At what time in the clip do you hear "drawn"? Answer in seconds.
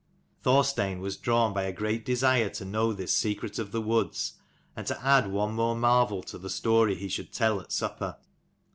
1.15-1.53